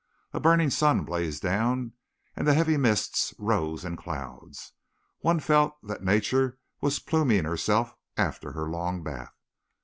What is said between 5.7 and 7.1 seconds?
that Nature was